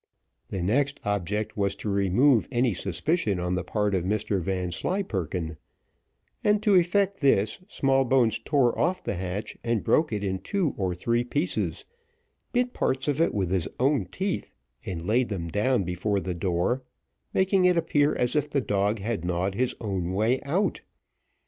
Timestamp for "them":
15.29-15.47